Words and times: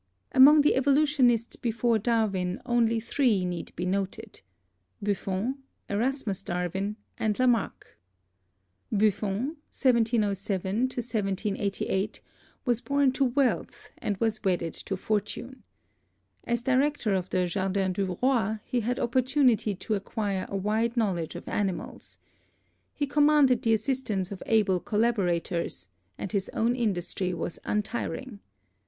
Among 0.31 0.61
the 0.61 0.73
evolutionists 0.73 1.55
before 1.55 1.99
Darwin 1.99 2.59
only 2.65 2.99
three 2.99 3.45
need 3.45 3.71
be 3.75 3.85
noted— 3.85 4.41
Buffon, 5.03 5.59
Erasmus 5.89 6.41
Darwin 6.41 6.95
and 7.19 7.37
Lamarck. 7.37 7.99
Buffon 8.91 9.57
(1707 9.69 10.79
1788) 10.89 12.19
was 12.65 12.81
born 12.81 13.11
to 13.11 13.25
wealth 13.25 13.91
and 13.99 14.17
was 14.17 14.43
wedded 14.43 14.73
to 14.73 14.97
For 14.97 15.21
tune. 15.21 15.61
As 16.45 16.63
Director 16.63 17.13
of 17.13 17.29
the 17.29 17.45
Jardin 17.45 17.93
du 17.93 18.17
Roi 18.23 18.57
he 18.65 18.79
had 18.79 18.99
op 18.99 19.11
portunity 19.11 19.77
to 19.77 19.93
acquire 19.93 20.47
a 20.49 20.57
wide 20.57 20.97
knowledge 20.97 21.35
of 21.35 21.47
animals. 21.47 22.17
He 22.95 23.05
commanded 23.05 23.61
the 23.61 23.75
assistance 23.75 24.31
of 24.31 24.41
able 24.47 24.79
collaborateurs, 24.79 25.89
and 26.17 26.31
his 26.31 26.49
own 26.55 26.75
industry 26.75 27.35
was 27.35 27.59
untiring. 27.65 28.39